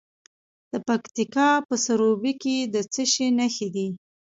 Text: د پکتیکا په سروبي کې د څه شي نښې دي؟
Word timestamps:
د 0.71 0.73
پکتیکا 0.87 1.49
په 1.67 1.75
سروبي 1.85 2.33
کې 2.41 2.55
د 2.73 2.75
څه 2.93 3.03
شي 3.13 3.27
نښې 3.37 3.67
دي؟ 3.75 3.87